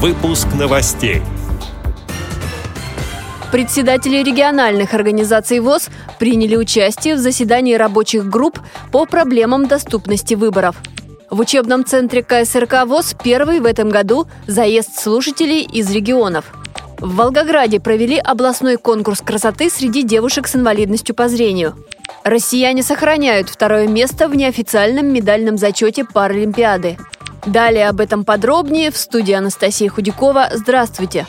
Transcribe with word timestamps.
Выпуск 0.00 0.46
новостей. 0.56 1.22
Председатели 3.50 4.22
региональных 4.22 4.94
организаций 4.94 5.58
ВОЗ 5.58 5.88
приняли 6.20 6.54
участие 6.54 7.16
в 7.16 7.18
заседании 7.18 7.74
рабочих 7.74 8.28
групп 8.28 8.60
по 8.92 9.06
проблемам 9.06 9.66
доступности 9.66 10.34
выборов. 10.34 10.76
В 11.30 11.40
учебном 11.40 11.84
центре 11.84 12.22
КСРК 12.22 12.86
ВОЗ 12.86 13.16
первый 13.20 13.58
в 13.58 13.66
этом 13.66 13.88
году 13.88 14.28
заезд 14.46 15.00
слушателей 15.00 15.62
из 15.62 15.90
регионов. 15.90 16.44
В 17.00 17.16
Волгограде 17.16 17.80
провели 17.80 18.18
областной 18.18 18.76
конкурс 18.76 19.20
красоты 19.20 19.68
среди 19.68 20.04
девушек 20.04 20.46
с 20.46 20.54
инвалидностью 20.54 21.16
по 21.16 21.28
зрению. 21.28 21.74
Россияне 22.22 22.84
сохраняют 22.84 23.48
второе 23.48 23.88
место 23.88 24.28
в 24.28 24.36
неофициальном 24.36 25.12
медальном 25.12 25.58
зачете 25.58 26.04
Паралимпиады. 26.04 26.98
Далее 27.48 27.88
об 27.88 28.00
этом 28.00 28.24
подробнее 28.24 28.90
в 28.90 28.98
студии 28.98 29.32
Анастасия 29.32 29.88
Худякова. 29.88 30.50
Здравствуйте! 30.52 31.26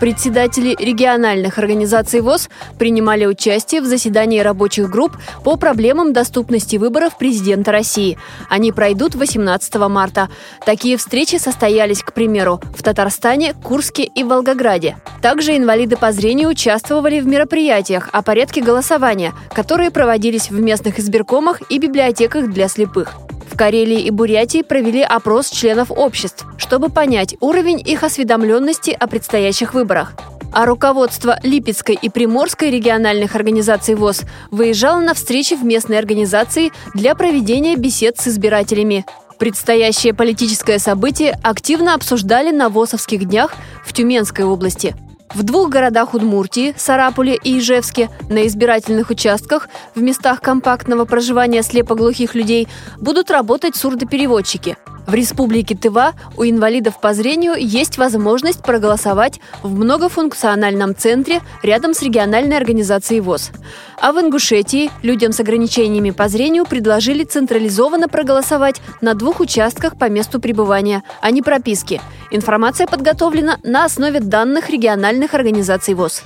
Председатели 0.00 0.76
региональных 0.78 1.58
организаций 1.58 2.20
ВОЗ 2.20 2.50
принимали 2.76 3.26
участие 3.26 3.80
в 3.80 3.86
заседании 3.86 4.40
рабочих 4.40 4.90
групп 4.90 5.16
по 5.44 5.56
проблемам 5.56 6.12
доступности 6.12 6.76
выборов 6.76 7.16
президента 7.16 7.70
России. 7.70 8.18
Они 8.50 8.72
пройдут 8.72 9.14
18 9.14 9.74
марта. 9.88 10.28
Такие 10.66 10.96
встречи 10.96 11.36
состоялись, 11.36 12.02
к 12.02 12.12
примеру, 12.12 12.60
в 12.76 12.82
Татарстане, 12.82 13.54
Курске 13.54 14.02
и 14.02 14.24
Волгограде. 14.24 14.98
Также 15.22 15.56
инвалиды 15.56 15.96
по 15.96 16.10
зрению 16.10 16.50
участвовали 16.50 17.20
в 17.20 17.26
мероприятиях 17.26 18.08
о 18.12 18.20
порядке 18.20 18.62
голосования, 18.62 19.32
которые 19.54 19.92
проводились 19.92 20.50
в 20.50 20.60
местных 20.60 20.98
избиркомах 20.98 21.62
и 21.70 21.78
библиотеках 21.78 22.50
для 22.50 22.68
слепых. 22.68 23.14
Карелии 23.56 24.00
и 24.00 24.10
Бурятии 24.10 24.62
провели 24.62 25.02
опрос 25.02 25.48
членов 25.48 25.90
обществ, 25.90 26.46
чтобы 26.58 26.88
понять 26.88 27.36
уровень 27.40 27.82
их 27.84 28.04
осведомленности 28.04 28.90
о 28.90 29.06
предстоящих 29.06 29.74
выборах. 29.74 30.12
А 30.52 30.64
руководство 30.66 31.38
Липецкой 31.42 31.98
и 32.00 32.08
Приморской 32.08 32.70
региональных 32.70 33.34
организаций 33.34 33.94
ВОЗ 33.94 34.22
выезжало 34.50 35.00
на 35.00 35.14
встречи 35.14 35.54
в 35.54 35.64
местные 35.64 35.98
организации 35.98 36.72
для 36.94 37.14
проведения 37.14 37.76
бесед 37.76 38.18
с 38.18 38.28
избирателями. 38.28 39.04
Предстоящее 39.38 40.14
политическое 40.14 40.78
событие 40.78 41.38
активно 41.42 41.94
обсуждали 41.94 42.52
на 42.52 42.68
ВОСовских 42.68 43.26
днях 43.26 43.54
в 43.84 43.92
Тюменской 43.92 44.44
области– 44.44 44.94
в 45.34 45.42
двух 45.42 45.68
городах 45.68 46.14
Удмуртии, 46.14 46.74
Сарапуле 46.76 47.36
и 47.42 47.58
Ижевске, 47.58 48.10
на 48.28 48.46
избирательных 48.46 49.10
участках 49.10 49.68
в 49.94 50.02
местах 50.02 50.40
компактного 50.40 51.04
проживания 51.04 51.62
слепоглухих 51.62 52.34
людей 52.34 52.68
будут 52.98 53.30
работать 53.30 53.76
сурдопереводчики. 53.76 54.76
В 55.06 55.14
Республике 55.14 55.76
Тыва 55.76 56.14
у 56.36 56.44
инвалидов 56.44 57.00
по 57.00 57.14
зрению 57.14 57.54
есть 57.56 57.96
возможность 57.96 58.62
проголосовать 58.62 59.40
в 59.62 59.72
многофункциональном 59.72 60.96
центре 60.96 61.40
рядом 61.62 61.94
с 61.94 62.02
региональной 62.02 62.56
организацией 62.56 63.20
ВОЗ. 63.20 63.52
А 64.00 64.12
в 64.12 64.20
Ингушетии 64.20 64.90
людям 65.02 65.30
с 65.32 65.38
ограничениями 65.38 66.10
по 66.10 66.28
зрению 66.28 66.64
предложили 66.64 67.22
централизованно 67.22 68.08
проголосовать 68.08 68.80
на 69.00 69.14
двух 69.14 69.38
участках 69.38 69.96
по 69.96 70.10
месту 70.10 70.40
пребывания, 70.40 71.04
а 71.20 71.30
не 71.30 71.40
прописки. 71.40 72.00
Информация 72.32 72.88
подготовлена 72.88 73.58
на 73.62 73.84
основе 73.84 74.18
данных 74.18 74.70
региональных 74.70 75.34
организаций 75.34 75.94
ВОЗ. 75.94 76.24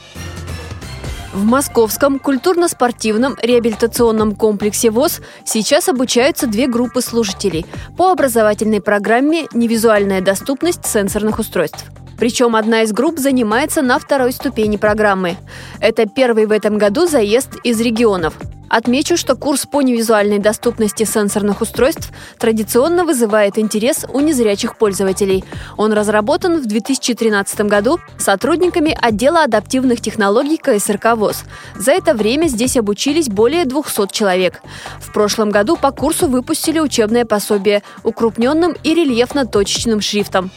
В 1.32 1.44
Московском 1.44 2.18
культурно-спортивном 2.18 3.36
реабилитационном 3.40 4.34
комплексе 4.34 4.90
ВОЗ 4.90 5.20
сейчас 5.44 5.88
обучаются 5.88 6.48
две 6.48 6.66
группы 6.66 7.00
слушателей 7.00 7.66
по 7.96 8.10
образовательной 8.10 8.80
программе 8.80 9.46
«Невизуальная 9.52 10.20
доступность 10.20 10.84
сенсорных 10.84 11.38
устройств». 11.38 11.84
Причем 12.18 12.56
одна 12.56 12.82
из 12.82 12.92
групп 12.92 13.18
занимается 13.18 13.80
на 13.80 14.00
второй 14.00 14.32
ступени 14.32 14.76
программы. 14.76 15.36
Это 15.80 16.06
первый 16.06 16.46
в 16.46 16.50
этом 16.50 16.78
году 16.78 17.06
заезд 17.06 17.50
из 17.62 17.80
регионов. 17.80 18.34
Отмечу, 18.70 19.16
что 19.16 19.34
курс 19.34 19.66
по 19.66 19.82
невизуальной 19.82 20.38
доступности 20.38 21.02
сенсорных 21.02 21.60
устройств 21.60 22.12
традиционно 22.38 23.04
вызывает 23.04 23.58
интерес 23.58 24.06
у 24.12 24.20
незрячих 24.20 24.76
пользователей. 24.76 25.44
Он 25.76 25.92
разработан 25.92 26.62
в 26.62 26.66
2013 26.66 27.62
году 27.62 27.98
сотрудниками 28.16 28.96
отдела 29.02 29.42
адаптивных 29.42 30.00
технологий 30.00 30.56
КСРК 30.56 31.16
ВОЗ. 31.16 31.42
За 31.74 31.90
это 31.90 32.14
время 32.14 32.46
здесь 32.46 32.76
обучились 32.76 33.28
более 33.28 33.64
200 33.64 34.12
человек. 34.12 34.62
В 35.00 35.12
прошлом 35.12 35.50
году 35.50 35.76
по 35.76 35.90
курсу 35.90 36.28
выпустили 36.28 36.78
учебное 36.78 37.24
пособие 37.24 37.82
укрупненным 38.04 38.76
и 38.84 38.94
рельефно-точечным 38.94 40.00
шрифтом. 40.00 40.52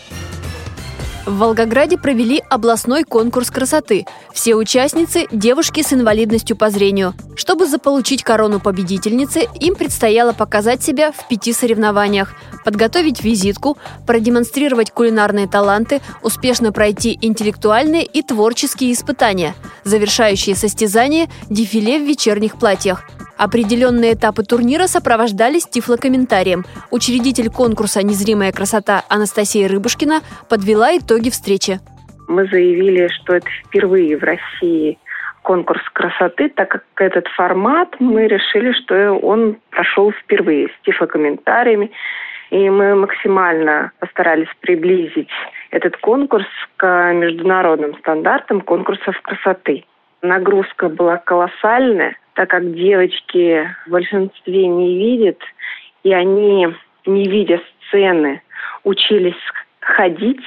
В 1.25 1.37
Волгограде 1.37 1.97
провели 1.97 2.43
областной 2.49 3.05
конкурс 3.05 3.49
красоты. 3.49 4.05
Все 4.33 4.55
участницы– 4.55 5.25
девушки 5.31 5.81
с 5.81 5.93
инвалидностью 5.93 6.57
по 6.57 6.69
зрению. 6.69 7.13
Чтобы 7.37 7.65
заполучить 7.65 8.23
корону 8.23 8.59
победительницы, 8.59 9.47
им 9.61 9.75
предстояло 9.75 10.33
показать 10.33 10.83
себя 10.83 11.13
в 11.13 11.27
пяти 11.29 11.53
соревнованиях, 11.53 12.33
подготовить 12.65 13.23
визитку, 13.23 13.77
продемонстрировать 14.05 14.91
кулинарные 14.91 15.47
таланты, 15.47 16.01
успешно 16.21 16.73
пройти 16.73 17.17
интеллектуальные 17.21 18.03
и 18.03 18.21
творческие 18.21 18.91
испытания. 18.91 19.55
Завершающие 19.85 20.57
состязания– 20.57 21.29
дефиле 21.49 21.99
в 21.99 22.05
вечерних 22.05 22.57
платьях. 22.57 23.07
Определенные 23.43 24.13
этапы 24.13 24.43
турнира 24.43 24.87
сопровождались 24.87 25.67
тифлокомментарием. 25.67 26.63
Учредитель 26.91 27.49
конкурса 27.49 28.01
«Незримая 28.01 28.53
красота» 28.53 29.03
Анастасия 29.09 29.67
Рыбушкина 29.67 30.21
подвела 30.49 30.97
итоги 30.97 31.29
встречи. 31.29 31.81
Мы 32.29 32.47
заявили, 32.47 33.09
что 33.09 33.35
это 33.35 33.49
впервые 33.65 34.15
в 34.15 34.23
России 34.23 34.97
конкурс 35.41 35.81
красоты, 35.91 36.47
так 36.55 36.69
как 36.69 36.83
этот 36.95 37.27
формат 37.35 37.89
мы 37.99 38.27
решили, 38.27 38.71
что 38.71 39.11
он 39.15 39.57
прошел 39.71 40.13
впервые 40.13 40.69
с 40.69 40.85
тифлокомментариями. 40.85 41.91
И 42.49 42.69
мы 42.69 42.95
максимально 42.95 43.91
постарались 43.99 44.47
приблизить 44.61 45.27
этот 45.71 45.97
конкурс 45.97 46.47
к 46.77 47.11
международным 47.11 47.97
стандартам 47.97 48.61
конкурсов 48.61 49.19
красоты. 49.21 49.83
Нагрузка 50.21 50.87
была 50.87 51.17
колоссальная 51.17 52.15
так 52.35 52.49
как 52.49 52.73
девочки 52.73 53.67
в 53.85 53.91
большинстве 53.91 54.67
не 54.67 54.97
видят, 54.97 55.39
и 56.03 56.13
они, 56.13 56.67
не 57.05 57.27
видя 57.27 57.61
сцены, 57.87 58.41
учились 58.83 59.35
ходить. 59.79 60.43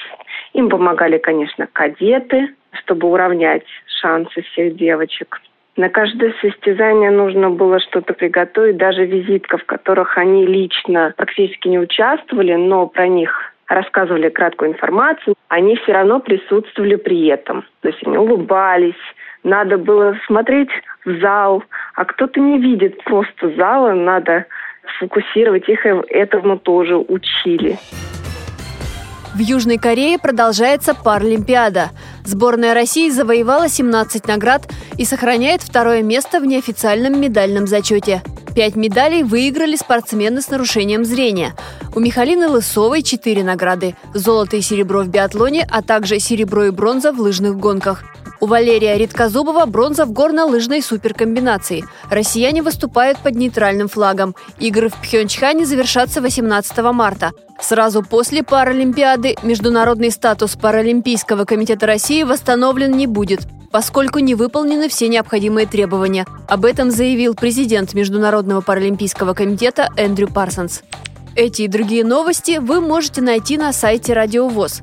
Им 0.52 0.68
помогали, 0.68 1.18
конечно, 1.18 1.66
кадеты, 1.72 2.54
чтобы 2.72 3.08
уравнять 3.08 3.64
шансы 4.00 4.42
всех 4.42 4.76
девочек. 4.76 5.40
На 5.76 5.90
каждое 5.90 6.34
состязание 6.40 7.10
нужно 7.10 7.50
было 7.50 7.78
что-то 7.80 8.14
приготовить, 8.14 8.78
даже 8.78 9.04
визитка, 9.04 9.58
в 9.58 9.64
которых 9.64 10.16
они 10.16 10.46
лично 10.46 11.12
практически 11.16 11.68
не 11.68 11.78
участвовали, 11.78 12.54
но 12.54 12.86
про 12.86 13.08
них 13.08 13.52
рассказывали 13.68 14.30
краткую 14.30 14.70
информацию, 14.70 15.34
они 15.48 15.76
все 15.76 15.92
равно 15.92 16.20
присутствовали 16.20 16.96
при 16.96 17.26
этом. 17.26 17.64
То 17.82 17.88
есть 17.88 17.98
они 18.06 18.16
улыбались, 18.16 18.94
надо 19.42 19.76
было 19.76 20.16
смотреть 20.26 20.70
зал, 21.06 21.62
а 21.94 22.04
кто-то 22.04 22.40
не 22.40 22.58
видит 22.58 23.02
просто 23.04 23.54
зала, 23.56 23.92
надо 23.92 24.46
сфокусировать 24.96 25.68
их, 25.68 25.84
этому 25.86 26.58
тоже 26.58 26.96
учили. 26.96 27.78
В 29.34 29.38
Южной 29.38 29.76
Корее 29.76 30.18
продолжается 30.18 30.94
Паралимпиада. 30.94 31.90
Сборная 32.24 32.72
России 32.72 33.10
завоевала 33.10 33.68
17 33.68 34.26
наград 34.26 34.62
и 34.96 35.04
сохраняет 35.04 35.60
второе 35.60 36.02
место 36.02 36.40
в 36.40 36.46
неофициальном 36.46 37.20
медальном 37.20 37.66
зачете. 37.66 38.22
Пять 38.54 38.76
медалей 38.76 39.22
выиграли 39.22 39.76
спортсмены 39.76 40.40
с 40.40 40.48
нарушением 40.48 41.04
зрения. 41.04 41.52
У 41.94 42.00
Михалины 42.00 42.48
Лысовой 42.48 43.02
четыре 43.02 43.44
награды– 43.44 43.94
золото 44.14 44.56
и 44.56 44.62
серебро 44.62 45.02
в 45.02 45.08
биатлоне, 45.08 45.66
а 45.70 45.82
также 45.82 46.18
серебро 46.18 46.64
и 46.64 46.70
бронза 46.70 47.12
в 47.12 47.20
лыжных 47.20 47.58
гонках. 47.58 48.04
У 48.40 48.46
Валерия 48.46 48.98
Редкозубова 48.98 49.66
бронза 49.66 50.04
в 50.04 50.12
горно-лыжной 50.12 50.82
суперкомбинации. 50.82 51.84
Россияне 52.10 52.62
выступают 52.62 53.18
под 53.18 53.34
нейтральным 53.34 53.88
флагом. 53.88 54.34
Игры 54.58 54.88
в 54.88 54.94
Пхенчхане 54.96 55.64
завершатся 55.64 56.20
18 56.20 56.78
марта. 56.92 57.32
Сразу 57.60 58.02
после 58.02 58.42
Паралимпиады 58.42 59.36
международный 59.42 60.10
статус 60.10 60.56
Паралимпийского 60.56 61.44
комитета 61.44 61.86
России 61.86 62.22
восстановлен 62.22 62.92
не 62.92 63.06
будет, 63.06 63.40
поскольку 63.70 64.18
не 64.18 64.34
выполнены 64.34 64.88
все 64.88 65.08
необходимые 65.08 65.66
требования. 65.66 66.26
Об 66.48 66.66
этом 66.66 66.90
заявил 66.90 67.34
президент 67.34 67.94
Международного 67.94 68.60
паралимпийского 68.60 69.32
комитета 69.32 69.88
Эндрю 69.96 70.28
Парсонс. 70.28 70.82
Эти 71.34 71.62
и 71.62 71.68
другие 71.68 72.04
новости 72.04 72.58
вы 72.58 72.80
можете 72.80 73.20
найти 73.20 73.56
на 73.58 73.72
сайте 73.72 74.12
Радио 74.12 74.48
ВОЗ. 74.48 74.82